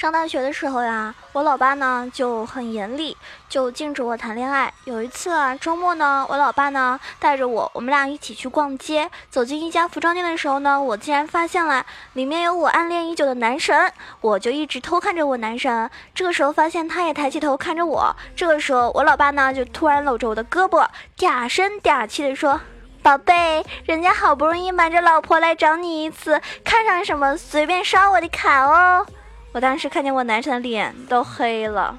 [0.00, 3.14] 上大学的时候呀，我老爸呢就很严厉，
[3.50, 4.72] 就禁止我谈恋爱。
[4.84, 9.10] 有一次啊，周末呢，我老爸呢带着我，我们俩一起去逛街。
[9.28, 15.90] 走进一家服装店的时候呢，我竟然发现了里面有我暗恋已久的男神，我就一直偷看着我男神。
[16.14, 20.88] 这个时候发现他也抬起头看着我，这个时候我老爸呢就突然搂着我的胳膊，
[21.18, 22.58] 嗲声嗲气的说
[23.04, 29.06] ：“宝贝，人家好不容易瞒着老婆来找你一次，看上什么随便刷我的卡哦。”
[29.52, 31.96] 我当时看见我男神的脸都黑了，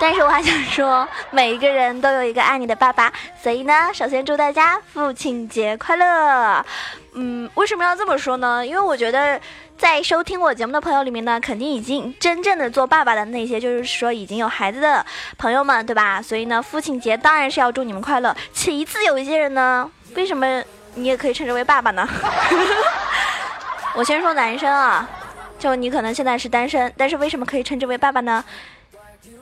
[0.00, 6.64] 但是我还想说，每一个人都有一个爱你的爸爸，所以呢，首先祝大家父亲节快乐。
[7.12, 8.66] 嗯，为什么要这么说呢？
[8.66, 9.38] 因为我觉得
[9.76, 15.04] 在收听我节目的朋友里面呢，肯定已经真正的做爸爸的那些，就是说已经有孩子的
[15.36, 16.22] 朋友们，对吧？
[16.22, 18.34] 所以呢，父亲节当然是要祝你们快乐。
[18.54, 22.08] 其次，有一些人呢，为什么你也可以称之为爸爸呢？
[23.94, 25.06] 我先说男生啊。
[25.62, 28.44] 就你可能现在是单身，但是为什么可以称之为爸爸呢？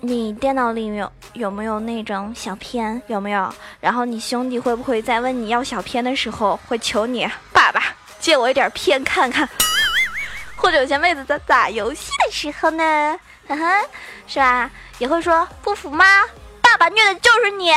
[0.02, 3.00] 你电脑里有有没有那种小片？
[3.06, 3.50] 有没有？
[3.80, 7.82] 然后你兄弟会不会在问你要小片的时候，会求你爸爸
[8.18, 9.48] 借我一点片看看？
[10.56, 13.18] 或者有些妹子在打游戏的时候呢，
[13.48, 13.88] 呵呵，
[14.26, 14.70] 是吧？
[14.98, 16.04] 也会说不服吗？
[16.60, 17.72] 爸爸虐的就是你。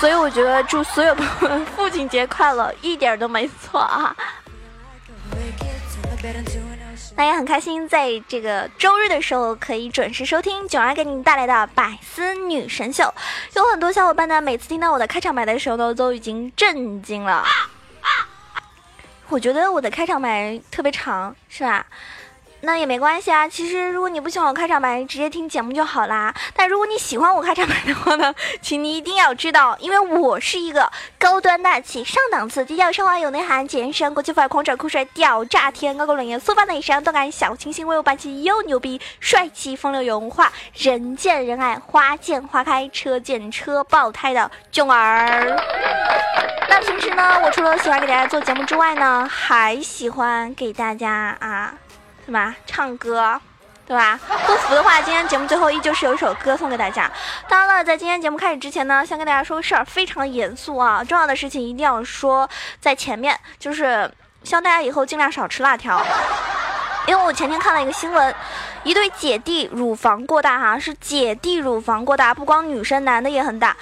[0.00, 4.14] 所以我觉得祝所有朋友们 父亲节快乐，一点都没错啊。
[7.16, 13.12] 那也很开心，在这个周日的时候可以准时收听囧儿给你带来的百思女神秀。
[13.54, 17.42] 有很多小伙伴呢，每次听到我的开场白的时候呢，都已经震惊了。
[19.28, 21.86] 我觉得我的开场白特别长，是吧？
[22.66, 26.34] 那也没关系啊，其实如果你不喜欢我开场白，直接听节目就好啦。
[26.52, 45.56] 但如果你喜欢我开场白的话呢，请你一定要知道，因为我是一个高端大气上档次、低调奢华有内涵、健身、国际范儿、狂拽酷帅、屌炸天、高高冷艳、速发内伤、动感小清新、威武霸气又牛逼、帅气风流有文化、人见人爱、花见花开、车见车爆胎的囧儿。
[46.68, 51.72] 那平时呢，我除了喜欢给大家做节目之外呢，还喜欢给大家啊。
[52.26, 53.40] 什么唱歌，
[53.86, 54.18] 对吧？
[54.46, 57.08] 不服的话，今天节目最后依旧是有一首歌送给大家。
[57.48, 62.50] 当然了，在今天节目开始之前呢，先跟大家说个事儿，非常严肃啊，重要的事情一定要说
[62.80, 64.10] 在前面，就是
[64.42, 66.04] 希望大家以后尽量少吃辣条。
[67.06, 68.34] 因为我前天看了一个新闻，
[68.82, 73.76] 一对姐弟乳房过大哈，是姐弟乳房过大，不光女生，男的也很大，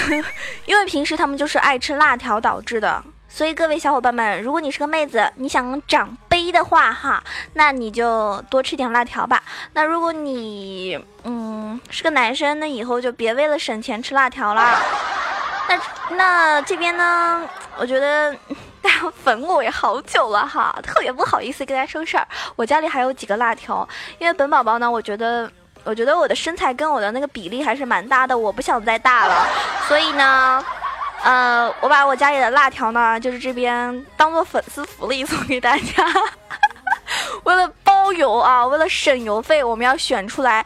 [0.64, 3.04] 因为平时他们就是爱吃辣条导致的。
[3.28, 7.22] 所以各位小伙伴们，如果你是个妹子，你想长杯的话哈，
[7.52, 9.40] 那你就多吃点辣条吧。
[9.72, 14.76] 那如果你嗯是个男生，那以后就别为了省钱吃辣条了。
[15.68, 15.80] 那
[16.16, 18.34] 那这边呢，我觉得
[18.82, 22.26] 大家粉我也好久了哈，特别不好意思跟大家说事儿。
[22.56, 25.48] 我家里还有几个辣条，因为本宝宝呢，我觉得
[25.84, 29.46] 我觉得我的身材跟我的那个比例还是蛮大的，我不想再大了，
[29.86, 30.64] 所以呢。
[31.24, 35.82] 呃，我把我家里的辣条呢，就是这边当做粉丝福利 送给大家。
[37.44, 40.64] 为了包邮啊，为了省邮费，我们要选出来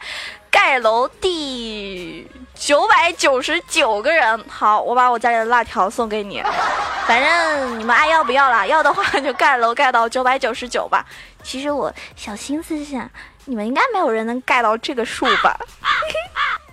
[0.51, 4.45] 盖楼第九百九十九个人。
[4.49, 6.43] 好，我把我家里的辣条送给你，
[7.07, 11.05] 反正你们爱要不要啦，要的话就盖楼盖到九百九十九吧。
[11.41, 13.09] 其实我小心思想，
[13.45, 15.57] 你们应该没有人能盖到这个数吧。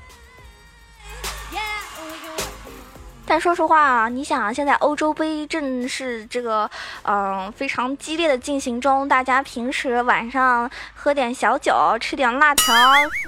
[3.28, 6.70] 但说实话啊，你想啊，现在欧洲杯正是这个
[7.02, 12.74] 嗯非常激烈的进行中，大家平时晚上喝点小酒，吃点辣条，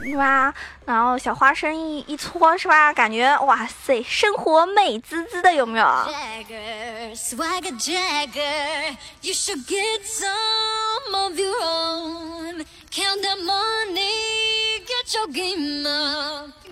[0.04, 0.54] 是吧？
[0.86, 2.92] 然后小花生一一搓，是吧？
[2.92, 12.64] 感觉哇塞，生活美滋滋的有没有？Jagger swagger jagger，you should get some of your own。
[12.90, 15.82] Count the money，get your game。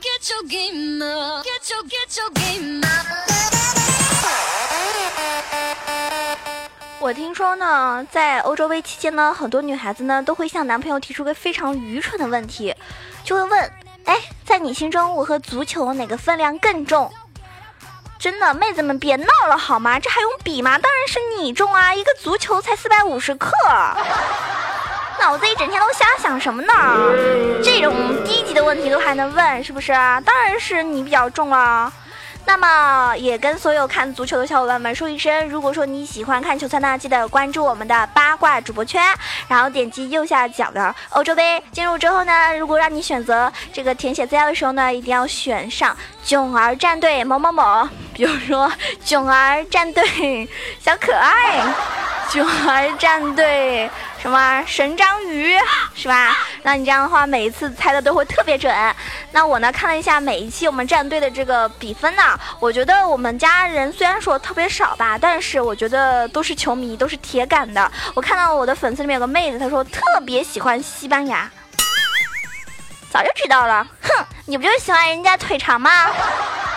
[0.00, 1.02] get your game。
[7.00, 12.72] 我听说呢，在欧洲杯期间呢，很多女孩子呢都会向男朋友提出个非常愚蠢的问题，
[13.24, 13.72] 就会问：
[14.04, 17.12] 哎，在你心中，我和足球哪个分量更重？
[18.18, 19.98] 真的，妹子们别闹了好吗？
[19.98, 20.78] 这还用比吗？
[20.78, 21.92] 当然是你重啊！
[21.94, 23.50] 一个足球才四百五十克。
[25.18, 26.72] 脑子一整天都瞎想什么呢？
[27.62, 29.92] 这种低级的问题都还能问，是不是？
[29.92, 31.92] 当然是你比较重了。
[32.48, 39.02] 那么也跟所有看足球的小伙伴们说一声，如果说你喜欢看球赛呢，记得关注我们的八卦主播圈，
[39.48, 41.60] 然后点击右下角的欧洲杯。
[41.72, 48.70] 进入之后呢，如果让你选择这个填写资料的时候呢，一定要选上囧儿战队某某某，比如说
[49.04, 50.48] 囧儿战队
[50.78, 51.60] 小可爱，
[52.30, 53.90] 囧儿战队。
[54.26, 55.54] 什么神章鱼
[55.94, 56.36] 是吧？
[56.64, 58.74] 那你这样的话，每一次猜的都会特别准。
[59.30, 67.88] 那我呢，看了一下每一期我们战队的这个比分呢，我觉得我们家人虽然说特别少吧，但是我觉得都是球迷，都是铁杆的。
[68.16, 71.48] 我看到我的粉丝里面有个妹子，她说特别喜欢西班牙，
[73.10, 73.86] 早就知道了。
[74.02, 75.90] 哼，你不就喜欢人家腿长吗？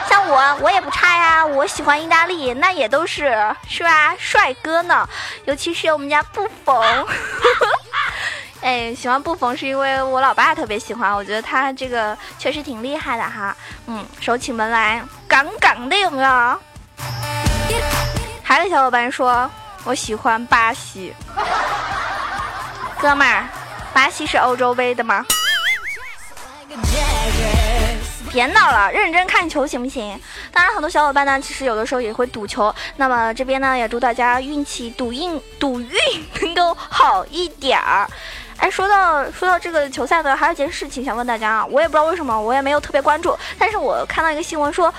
[0.07, 1.45] 像我，我也不差呀。
[1.45, 3.35] 我喜欢意大利，那也都是
[3.67, 4.15] 是吧？
[4.17, 5.07] 帅哥呢，
[5.45, 7.07] 尤其是我们家布冯。
[8.61, 13.55] 哎，喜欢布冯是因为我老爸特别喜欢，我觉得他这个确实挺厉害的哈。
[13.87, 16.61] 嗯，手起门来，杠杠的有没有？
[18.43, 19.49] 还有小伙伴说，
[19.83, 21.13] 我喜欢巴西。
[22.99, 23.47] 哥们儿，
[23.93, 25.25] 巴西是欧洲杯的吗？
[28.31, 30.19] 别闹了，认真看球行不行？
[30.53, 32.73] 当然，很多小伙伴呢，其实有的时候也会赌球。
[32.97, 35.89] 那么这边呢，也祝大家运气赌运赌运
[36.41, 38.07] 能够好一点儿。
[38.57, 44.93] 哎，说到说到这个球赛呢，还有一件事情想问大家啊，我也不知道为什么，我也没有特别关注，但是我看到一个新闻说。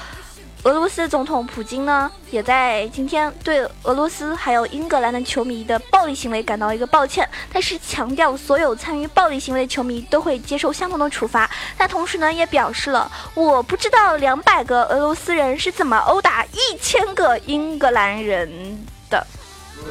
[0.65, 11.49] 俄罗斯总统普京呢，也在今天对俄罗斯还有英格兰的球迷的暴力行为感到一个抱歉，但是强调所有参与暴力行为的球迷都会接受相同的处罚。
[11.79, 19.27] 但同时呢，也表示了我不知道两百个俄罗斯人是怎么殴打一千个英格兰人的。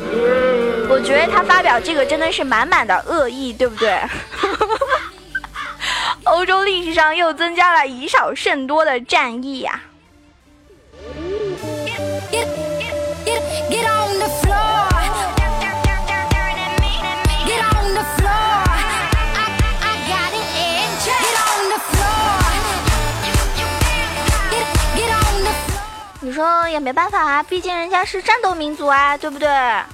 [0.88, 4.00] 我觉得他发表这个真的是满满的恶意，对不对？
[6.26, 9.82] 欧洲历史上又增加了以少胜多的战役呀。
[26.22, 29.48] 你说也没办法啊，毕竟人家是战斗民族啊，对不对？
[29.50, 29.86] 唉，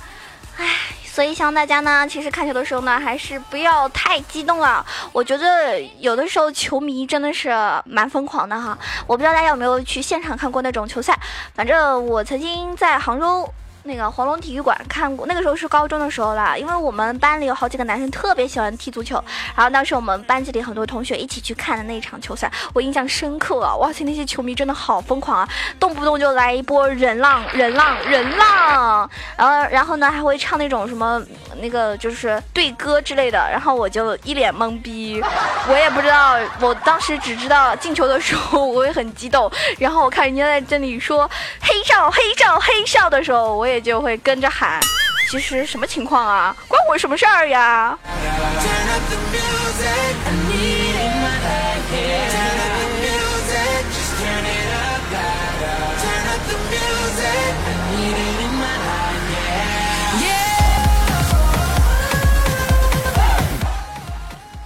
[1.15, 4.85] 所以希望大家呢，其实看球的时候呢，还是不要太激动了。
[5.13, 7.49] 我觉得有的时候球迷真的是
[7.85, 8.77] 蛮疯狂的哈。
[9.07, 11.17] 我不知道大家有没有去现场看过那种球赛，
[11.53, 13.49] 反正我曾经在杭州。
[13.87, 19.23] 那个黄龙体育馆看过，那个时候是高中的时候了，因为我们班里有好几个男生特别喜欢踢足球，
[19.55, 23.75] 然后当时我们班级里很多同学一起去看的那场球赛，我印象深刻啊！
[23.75, 25.47] 哇塞，那些球迷真的好疯狂啊，
[25.79, 31.21] 动不动就来一波人浪人浪人浪，然后然后呢还会唱那种什么
[31.61, 35.21] 那个就是对歌之类的，然后我就一脸懵逼，
[35.69, 41.29] 我也不知道，我当时只知道进球的时候我也很激动，然后我看人家在这里说
[41.61, 43.79] 嘿哨黑哨黑哨的时候，我也。
[43.85, 44.79] 就会跟着喊，
[45.29, 46.55] 其实什么情况啊？
[46.67, 47.95] 关我什么事儿呀？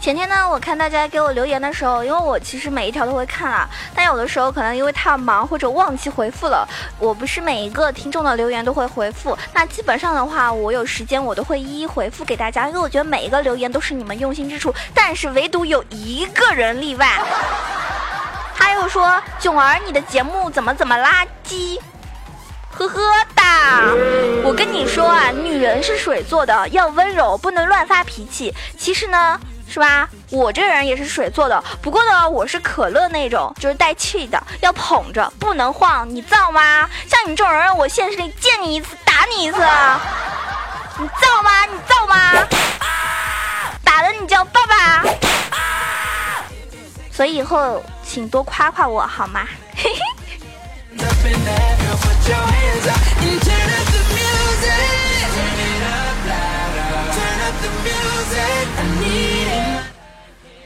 [0.10, 6.68] 前天呢，我看大家给我留言的时候，因为我其实每一条都会看啊，但有的时候可能因为太忙或者忘记回复了，
[6.98, 9.38] 我不是每一个听众的留言都会回复。
[9.54, 14.74] 那基本上的话，我有时间我都会一一回复给大家，因为我觉得每一个留言都是你们用心之处。
[14.96, 17.22] 但是唯独有一个人例外，
[18.58, 21.80] 他又说：“囧儿，你的节目怎么怎么垃圾？”
[22.74, 23.00] 呵呵
[23.36, 23.84] 哒，
[24.44, 28.52] 我跟你说啊，女人是水做的，要温柔，不能乱发脾气。
[28.76, 29.40] 其实呢。
[29.70, 30.10] 是吧？
[30.32, 36.10] 我这人也是水做的，不过呢，我是可乐那种，就是带气的，要捧着，不能晃。
[36.10, 36.90] 你造吗？
[37.08, 39.58] 像你这种人，我现实里见你一次打你一次。
[40.98, 41.66] 你造吗？
[41.66, 42.16] 你造吗？
[43.84, 45.04] 打了你叫爸爸。
[47.12, 49.48] 所以以后请多夸夸我好吗？
[49.76, 50.00] 嘿嘿。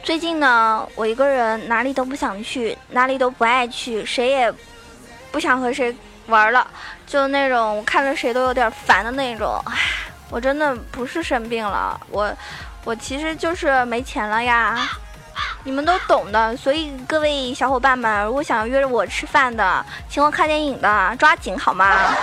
[0.03, 4.53] 最近呢，我一个人哪里都不想去，哪里都不爱去，谁也
[5.32, 5.96] 不想和谁
[6.27, 6.67] 玩了，
[7.08, 9.63] 就那种看着谁都有点烦的那种。
[10.29, 12.32] 我真的不是生病了，我
[12.84, 14.89] 我其实就是没钱了呀，
[15.63, 16.55] 你们都懂的。
[16.58, 22.13] 所以各位小伙伴们，如果想约着我吃饭的，请我看电影的，抓紧好吗？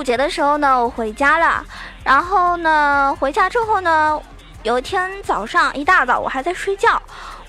[0.00, 1.62] 五节的时候呢，我回家了，
[2.02, 4.18] 然后呢，回家之后呢，
[4.62, 7.00] 有一天早上一大早我还在睡觉，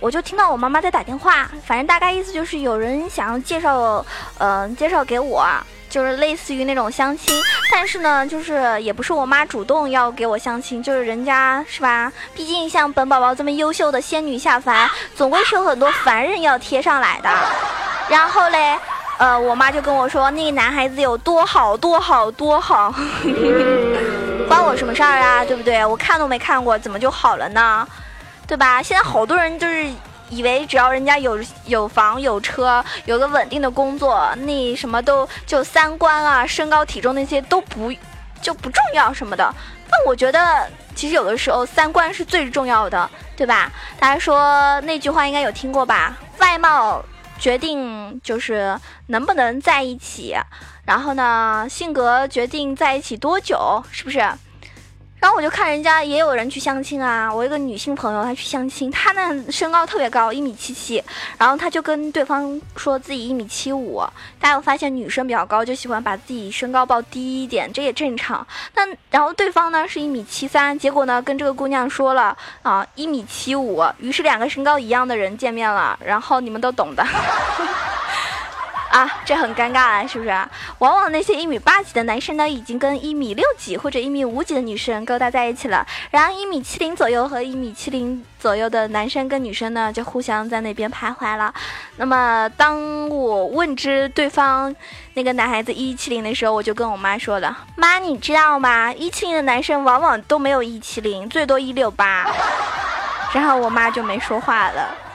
[0.02, 4.06] 我就听到我妈妈在打电话，反正大概意思就是有人想要介绍，
[4.40, 5.48] 嗯，介绍给我。
[5.90, 7.38] 就是类似于那种相亲，
[7.70, 12.12] 但是呢，就是也不是我妈主动要给我相亲，就是人家是吧？
[12.34, 17.30] 毕竟像本宝宝这么优秀的仙女下凡，总归是有很多凡人要贴上来的。
[18.08, 18.80] 然后嘞，
[19.22, 22.92] 呃，我妈就跟我说，那个男孩子有多好多好多好，
[24.50, 25.46] 关我什么事儿啊？
[25.46, 25.86] 对不对？
[25.86, 27.88] 我看都没看过，怎么就好了呢？
[28.48, 28.82] 对吧？
[28.82, 29.88] 现在好多人就是。
[30.34, 37.92] 以为只要人家有有房有车有个稳定的工作，那什么都就三观啊、身高体重那些都不
[38.42, 39.54] 就不重要什么的。
[39.90, 43.70] 那我觉得其实有的时候三观是最重要的，对吧？
[44.00, 46.16] 大家说那句话应该有听过吧？
[46.38, 47.04] 外貌
[47.42, 50.36] 决定就是能不能在一起，
[50.86, 54.20] 然后呢，性格决定在一起多久，是不是？
[55.22, 61.02] 然后我就看人家也有人去相亲啊，我一个女性朋友她去相亲，她那身高特别高，一米七七，
[61.38, 64.02] 然后她就跟对方说自己一米七五。
[64.40, 68.46] 大家有发现女生比较高就喜欢把自己身高报低一点，这也正常。
[68.74, 77.06] 那然后对方呢是一米七三，结果呢跟这个姑娘说了啊一米七五，于是两个身高一样的人见面了，然后你们都懂的。
[78.92, 80.30] 啊，这很尴尬啊，是不是？
[80.80, 85.86] 往往那些一米八几的男生呢，已经跟一米六几或者一米五几的女生勾搭在一起了。
[86.10, 91.54] 然后一米七零左右和一米七零左右的男生跟女生呢，就互相在那边徘徊了。
[91.96, 94.76] 那么，当我问知对方
[95.14, 98.92] 那个男孩子一七零的时候，我就跟我妈说了：“妈，你知道吗？
[98.94, 102.30] 一七零的男生往往都没有一七零，最多一六八。
[103.34, 105.11] ”然后我妈就没说话了。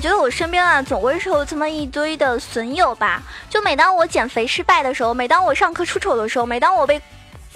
[0.00, 3.22] 觉得我身边啊，总归是有这么一堆的损友吧。
[3.48, 7.00] 就每当我减肥失败的时候，每当我上课出丑的时候，每当我被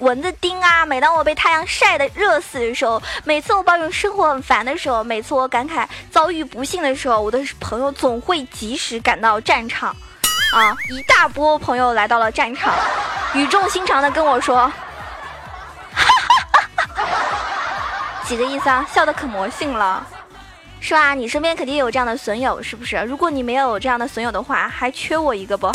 [0.00, 9.94] 蚊子叮啊，每当我被太阳晒得热死的时候，每次我抱怨生活很烦的时候，每次我感慨遭遇不幸的时候，我的朋友总会及时赶到战场。
[10.54, 12.72] 啊，一大波朋友来到了战场，
[13.34, 14.70] 语重心长的跟我说：
[18.24, 18.86] “几个意思啊？
[18.92, 20.06] 笑得可魔性了。”
[20.86, 21.14] 是吧？
[21.14, 22.94] 你身边肯定有这样的损友，是不是？
[22.98, 25.72] 如果你没有这样的损友的话，还缺我一个不？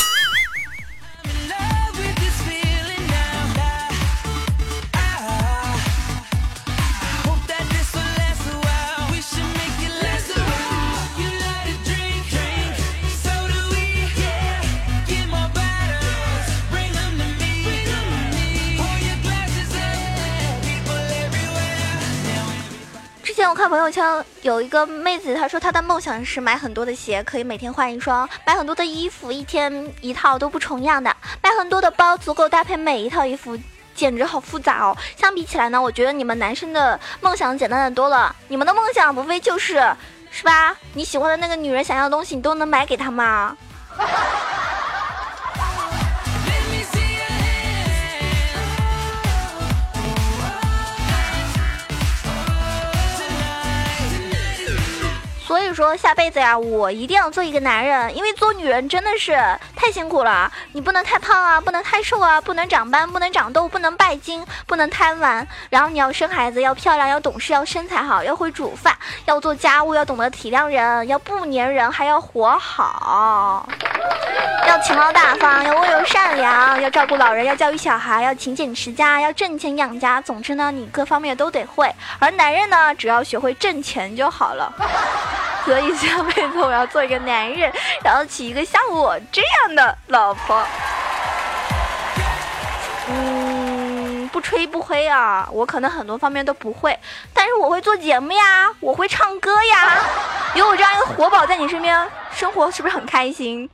[23.49, 24.05] 我看朋友圈
[24.41, 33.57] 有一个妹子，她说她的梦想是买很多的鞋，可以每天换一双；买很多的衣服，一天一套都不重样的；买很多的包，足够搭配每一套衣服，
[33.93, 34.95] 简直好复杂哦。
[35.17, 38.33] 相比起来呢，我觉得你们男生的梦想简单的多了。
[38.47, 39.83] 你们的梦想无非就是，
[40.31, 40.75] 是吧？
[40.93, 43.57] 你喜欢的那个女人想要的东西，你都能买给她吗？
[55.49, 59.35] 所以说下辈子呀，我一定要做一个男人，因为做女人真的是
[59.75, 60.51] 太辛苦了。
[60.73, 65.47] 你不能太胖啊，不能太瘦啊，不能长斑，不能长痘，不能拜金，不能贪玩。
[65.71, 73.67] 然后你要生孩子，要漂亮，要懂事，要身材好，要会煮饭，要做家务，要懂得体谅人，要不粘人，还要活好，
[74.67, 80.21] 要勤劳大方，要温柔善良，要照顾老人，要教育小孩，要勤俭持家，要挣钱养家。
[80.21, 81.91] 总之呢，你各方面都得会。
[82.19, 84.71] 而男人呢，只要学会挣钱就好了。
[85.65, 87.71] 所以下辈子我要做一个男人，
[88.03, 90.63] 然后娶一个像我这样的老婆。
[93.07, 96.97] 嗯，不吹不黑啊，我可能很多方面都不会，
[97.33, 99.97] 但是我会做节目呀，我会唱歌呀，
[100.53, 103.67] 有我这样一个活宝在你身边，生活是不是很开心？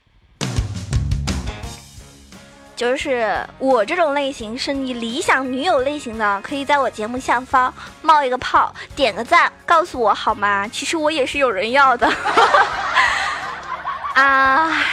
[2.75, 10.67] 就是我这种类型是你理想女友类型的，可以在我节目下方冒一个泡，点个赞，告诉我好吗？
[10.67, 12.11] 其实我也是有人要的。
[14.15, 14.83] 啊，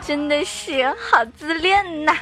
[0.00, 2.16] 真的是好自恋呐。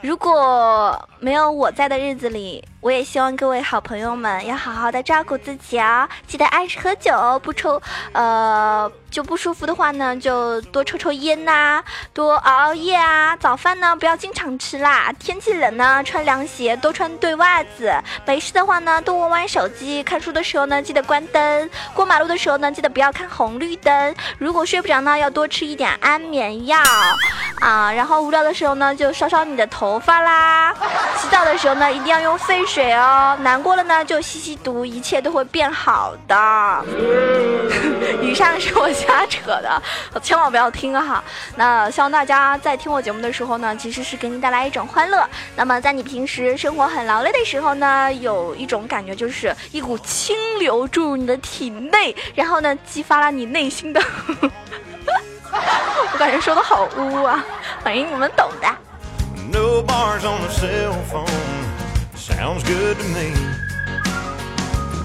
[0.00, 11.80] 如果没有我在的日子里，我也希望各位好朋友们要好好的照顾自己啊，记得按时喝酒，不抽，呃，就不舒服的话呢，就多抽抽烟呐，
[12.12, 13.36] 多熬熬夜啊。
[13.36, 17.94] 早饭呢不要经常吃啦，天气冷呢穿凉鞋，多穿对袜子。
[18.26, 21.70] 没事的话呢多玩玩手机，看书的时候呢记得关灯。
[21.94, 24.12] 过马路的时候呢记得不要看红绿灯。
[24.38, 26.80] 如果睡不着呢要多吃一点安眠药
[27.60, 27.92] 啊。
[27.92, 30.74] 然后无聊的时候呢就烧烧你的头发啦。
[31.16, 32.92] 洗澡的时候呢一定要用沸水。
[32.94, 36.84] 哦，难过了呢就吸吸毒，一切都会变好的。
[38.20, 39.82] 以上是我瞎扯的，
[40.22, 41.22] 千万不要听哈。
[41.56, 45.28] 那希望大家在听我节目的时候呢，其实是给你带来一种欢乐。
[45.56, 54.00] 那么在你平时生活很劳累的时候呢，有一种感觉就是一股清流注入你的体内，然后呢激发了你内心的。
[56.12, 57.44] 我感觉说的好污啊，
[57.82, 58.68] 反正你们懂的。
[59.52, 62.16] no bars on a cell phone.
[62.16, 63.30] Sounds good to me.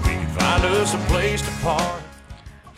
[0.04, 2.07] We can find us a place to park.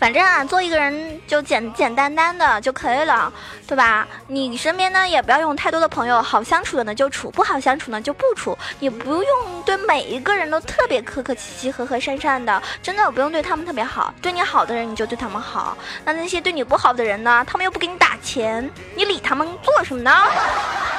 [0.01, 3.31] 反正啊，做一个人就简简单单的就可以了，
[3.69, 4.09] 对吧？
[4.29, 8.57] 你身边呢也不要用太多的朋友，好相处的呢就处，不好相处呢就不处。
[8.79, 14.15] 你不用对每一个人都特别客客气气、和和善善的，真的不用对他们特别好。
[14.23, 20.11] 对你好的人你就对他们好，那那些对你不好的人呢，他们又不给你打钱，你理他们做什么呢？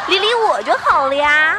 [0.10, 1.58] 理理我就好了呀。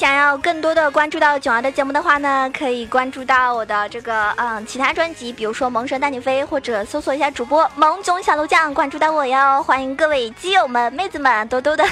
[0.00, 9.62] 想要更多的关注到囧儿的节目的话呢，可以关注到我的这个嗯其他专辑，比如说《萌神带你飞》，或者搜索一下主播萌囧小鹿酱，关注到我哟。
[9.62, 11.84] 欢迎各位基友们、妹子们多多的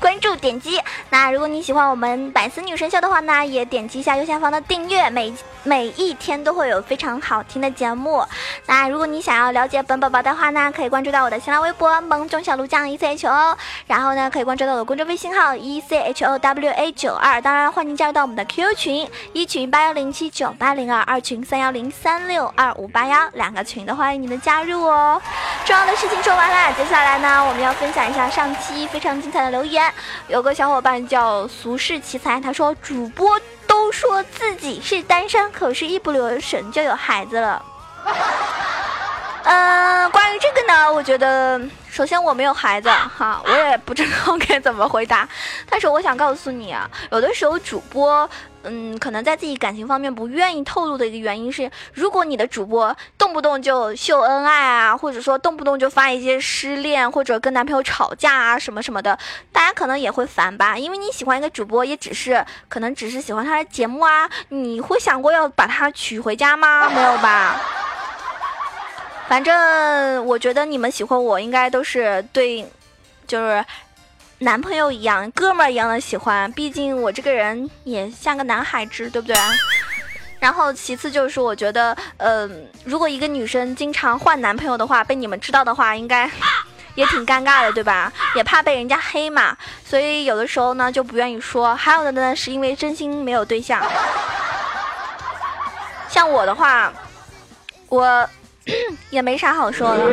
[0.00, 0.80] 关注点击。
[1.10, 5.30] 那如果你喜欢我们百思女神秀的话呢，也点击一下右下方的订阅，每
[5.64, 8.24] 每一天都会有非常好听的节目。
[8.64, 13.54] 那如果你想要了解本宝宝的话呢，可以关注到我的新浪微博萌囧小鹿酱 E C H O，
[13.86, 25.20] 然后呢可以关注到我的公众微信号 E C H O W A 九二，当然欢迎加入到我们的 QQ 群，一群八幺零七九八零二，二群三幺零三六二五八幺，两个群都欢迎你的加入哦。
[25.64, 29.92] 重要的事情说完了，接下来呢我们要分享一下上期非常精彩的留言，
[30.28, 30.94] 有个小伙伴。
[31.04, 37.62] 叫俗世奇才，他说主播都说自己是单身，可是一不留神就有孩子了。
[39.44, 45.28] 嗯，关于这个呢，我觉得首先我没有孩子哈，我也不知道该怎么回答。
[45.68, 48.28] 但是我想告诉你啊，有的时候主播。
[48.66, 59.18] 嗯，可能在自己感情方面不愿意透露的一个原因是，如果你的主播动不动就秀恩爱啊，或者说动不动就发一些失恋或者跟男朋友吵架啊什么什么的，
[59.52, 60.78] 大家可能也会烦吧。
[60.78, 66.88] 因为你喜欢一个主播，也只是可能只是喜欢他的节目啊，你会想过要把他娶回家吗？
[66.88, 67.60] 没有吧。
[69.28, 72.66] 反正我觉得你们喜欢我，应该都是对，
[73.26, 73.64] 就是。
[74.38, 79.34] 男朋友一样，哥们儿一样的喜欢，毕竟我这个人也像个男孩子，对不对？
[80.38, 82.46] 然后其次就是我觉得，呃，
[82.84, 86.30] 如果一个女生经常换男朋友的话，被你们知道的话，应该
[86.94, 88.12] 也挺尴尬的，对吧？
[88.34, 89.56] 也怕被人家黑嘛，
[89.86, 91.74] 所以有的时候呢就不愿意说。
[91.74, 93.82] 还有的呢是因为真心没有对象。
[96.08, 96.92] 像我的话，
[97.88, 98.28] 我
[99.10, 100.04] 也没啥好说的。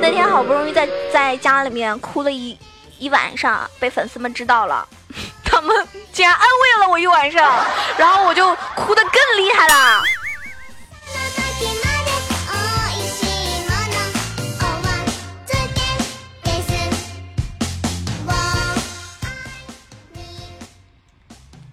[0.00, 2.58] 那天好不容易在在家里面哭了一。
[2.96, 4.88] 一晚上被粉丝们知道了，
[5.44, 5.76] 他们
[6.12, 7.42] 竟然安慰了我一晚上，
[7.98, 10.02] 然后我就哭得更厉害了。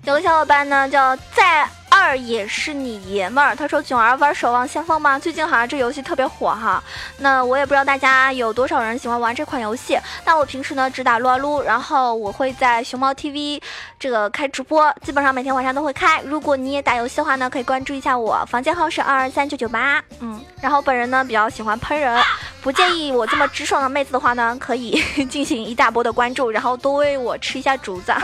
[0.03, 1.69] 有个小伙伴呢，叫在。
[2.01, 5.19] 二也是你爷们儿，他说囧儿玩守望先锋吗？
[5.19, 6.83] 最近好像这游戏特别火哈。
[7.19, 9.99] 那我也不知道大家有多少人喜欢玩这款游戏。
[10.25, 13.61] 但我平时呢只打撸啊撸，然后我会在熊猫 TV
[13.99, 16.19] 这个开直播，基本上每天晚上都会开。
[16.21, 20.03] 如果你也打游戏的话呢，可以关注一下我，房间号是二二三九九八。
[20.21, 22.19] 嗯，然后本人呢比较喜欢喷人，
[22.61, 28.11] 不介意我这么直爽的妹子的话呢，可以 进行一大波的关注，然后多为我吃一下竹子。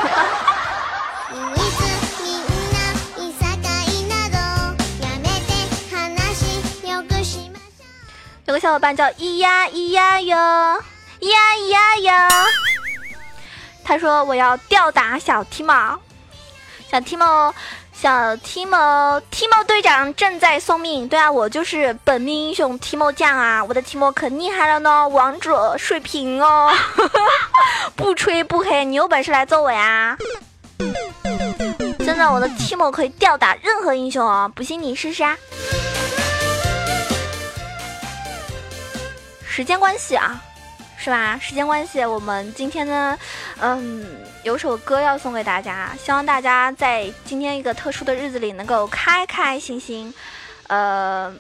[8.47, 10.37] 有个小伙伴叫咿呀咿呀哟，
[11.19, 12.11] 咿呀咿呀哟。
[13.83, 15.99] 他说我要吊打小提莫，
[16.89, 17.53] 小提莫，
[17.91, 21.09] 小提莫，提莫队长正在送命。
[21.09, 26.73] 对啊，我就是本命英雄提莫酱啊，我的提莫可厉害了呢，王者水平哦。
[27.97, 30.17] 不吹不黑，你有本事来揍我呀！
[31.99, 35.35] 真真的，我的 Timo 可以吊打任何英雄哦，不信你试试啊！
[39.57, 40.39] 时间关系啊，
[40.97, 41.35] 是吧？
[41.41, 43.17] 时间关系，我们今天呢，
[43.59, 44.05] 嗯，
[44.43, 50.13] 有首歌要送给大家，希望大家在今天一个特殊的日子里能够开开心心，
[50.67, 51.33] 呃。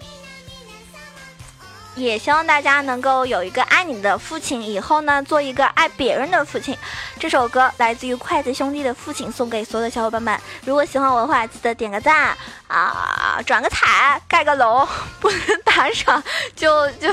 [1.97, 6.77] 也希望大家能够有一个爱你的父亲，以后呢做一个爱别人的父亲。
[7.19, 10.39] 这首歌来自于筷子兄弟的《父亲》，送给所有的小伙伴们。
[10.63, 14.87] 如果喜欢我的话，记得点个赞啊，转个彩，盖个楼，
[15.19, 16.21] 不能打赏
[16.55, 17.09] 就就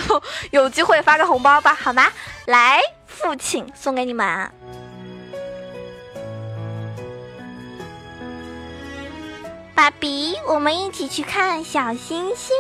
[0.51, 2.07] 有机会发个红包吧，好吗？
[2.44, 4.51] 来，父亲送给你们，
[9.75, 12.55] 爸比，我们一起去看小星星。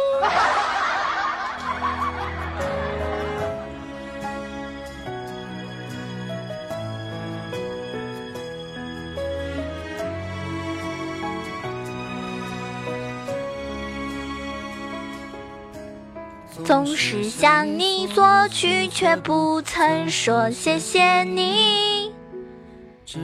[16.74, 22.10] 总是向你索取，却不曾说谢谢你。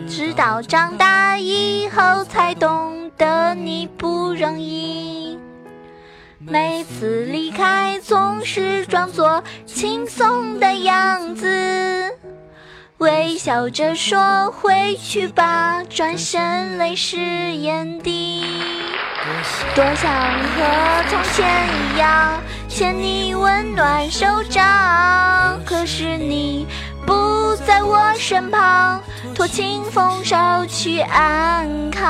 [0.08, 5.36] 直到长大以后，才懂得你不容易。
[6.38, 12.08] 每次离开，总是装作轻松的样子，
[12.98, 18.44] 微笑着说回去吧，转身泪湿眼底。
[19.74, 21.46] 多想和从前
[21.94, 22.40] 一样。
[22.68, 26.66] 牵你温暖手掌，可是你
[27.05, 29.03] 不在我身旁，
[29.35, 32.09] 托清风捎去安康。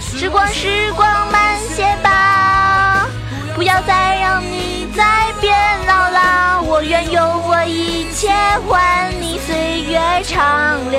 [0.00, 3.06] 时光，时光慢些吧，
[3.54, 5.54] 不要再让你再变
[5.86, 6.62] 老了。
[6.62, 8.30] 我愿用我一切
[8.66, 10.98] 换你岁月长留，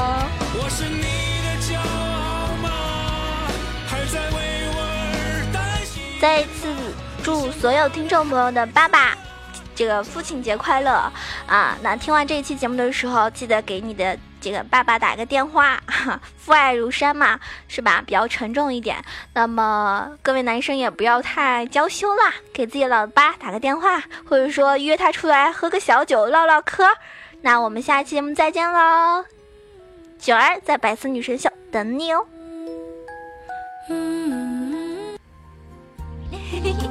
[6.21, 6.71] 再一次。
[7.23, 9.17] 祝所有听众朋友的爸爸，
[9.75, 10.91] 这个父亲节快乐
[11.47, 11.75] 啊！
[11.81, 15.79] 那听完这一期节目的时候，记得给你的这个爸爸打个电话，
[16.37, 18.03] 父爱如山嘛，是吧？
[18.05, 19.03] 比较沉重一点。
[19.33, 26.85] 那么各位男生也不要太娇羞啦，给自己老爸打个电话，或者说约他出来喝个小酒唠唠嗑。
[27.41, 29.25] 那我们下期节目再见喽，
[30.19, 32.25] 九儿在百思女神秀等你哦。
[33.89, 34.20] 嗯